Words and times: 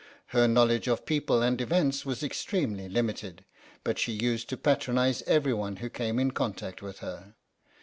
Her 0.29 0.47
knowledge 0.47 0.87
of 0.87 1.05
people 1.05 1.43
and 1.43 1.61
events 1.61 2.07
was 2.07 2.23
extremely 2.23 2.89
limited; 2.89 3.45
but 3.83 3.99
she 3.99 4.13
used 4.13 4.49
to 4.49 4.57
patronise 4.57 5.21
every 5.27 5.53
one 5.53 5.75
who 5.75 5.91
came 5.91 6.17
in 6.17 6.31
contact 6.31 6.81
with 6.81 6.97
her. 7.01 7.35